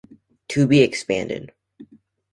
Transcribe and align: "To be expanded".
"To 0.47 0.65
be 0.65 0.81
expanded". 0.81 1.51